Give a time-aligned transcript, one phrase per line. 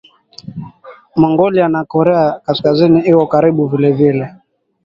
[1.15, 4.35] Mongolia na Korea ya Kaskazini Iko karibu vilevile